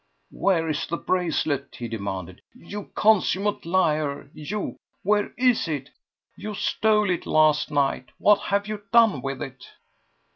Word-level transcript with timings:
"Where 0.33 0.67
is 0.67 0.87
the 0.87 0.97
bracelet?" 0.97 1.75
he 1.77 1.87
demanded. 1.87 2.41
"You 2.55 2.89
consummate 2.95 3.67
liar, 3.67 4.31
you! 4.33 4.77
Where 5.03 5.31
is 5.37 5.67
it? 5.67 5.91
You 6.35 6.55
stole 6.55 7.11
it 7.11 7.27
last 7.27 7.69
night! 7.69 8.09
What 8.17 8.39
have 8.45 8.67
you 8.67 8.81
done 8.91 9.21
with 9.21 9.43
it?" 9.43 9.63